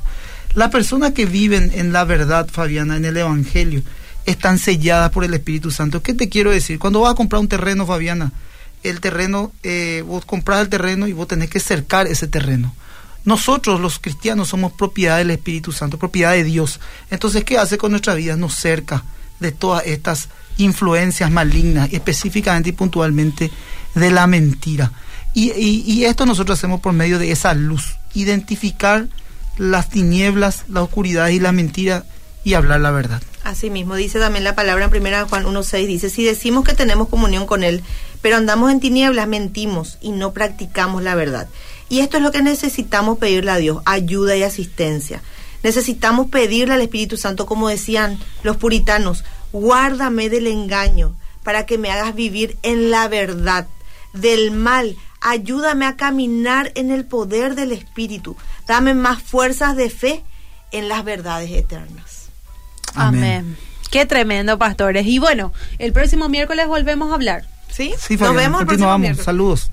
[0.54, 3.82] Las personas que viven en la verdad, Fabiana, en el evangelio,
[4.26, 6.02] están selladas por el Espíritu Santo.
[6.02, 6.78] ¿Qué te quiero decir?
[6.78, 8.32] Cuando vas a comprar un terreno, Fabiana,
[8.82, 12.74] el terreno, eh, vos compras el terreno y vos tenés que cercar ese terreno.
[13.24, 16.80] Nosotros los cristianos somos propiedad del Espíritu Santo, propiedad de Dios.
[17.10, 18.36] Entonces, ¿qué hace con nuestra vida?
[18.36, 19.04] Nos cerca
[19.38, 23.50] de todas estas influencias malignas, específicamente y puntualmente
[23.94, 24.92] de la mentira.
[25.34, 29.08] Y, esto nosotros hacemos por medio de esa luz, identificar
[29.56, 32.04] las tinieblas, la oscuridad y la mentira
[32.44, 33.22] y hablar la verdad.
[33.44, 37.08] Así mismo, dice también la palabra en 1 Juan 1.6, dice, si decimos que tenemos
[37.08, 37.82] comunión con Él,
[38.20, 41.48] pero andamos en tinieblas, mentimos y no practicamos la verdad.
[41.88, 45.22] Y esto es lo que necesitamos pedirle a Dios, ayuda y asistencia.
[45.62, 51.90] Necesitamos pedirle al Espíritu Santo, como decían los puritanos, guárdame del engaño para que me
[51.90, 53.66] hagas vivir en la verdad,
[54.12, 54.96] del mal.
[55.20, 58.36] Ayúdame a caminar en el poder del Espíritu.
[58.66, 60.24] Dame más fuerzas de fe
[60.72, 62.26] en las verdades eternas.
[62.94, 63.56] Amén.
[63.90, 65.06] Qué tremendo, pastores.
[65.06, 67.44] Y bueno, el próximo miércoles volvemos a hablar.
[67.70, 67.94] ¿Sí?
[67.98, 69.00] Sí, Nos vemos el próximo continuamos.
[69.00, 69.24] miércoles.
[69.24, 69.70] Saludos.